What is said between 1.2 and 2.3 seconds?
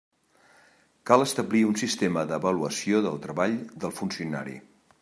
establir un sistema